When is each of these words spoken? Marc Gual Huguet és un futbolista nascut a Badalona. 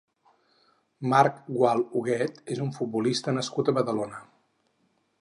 Marc 1.11 1.43
Gual 1.59 1.85
Huguet 1.99 2.41
és 2.57 2.65
un 2.67 2.75
futbolista 2.81 3.39
nascut 3.39 3.71
a 3.75 3.79
Badalona. 3.81 4.27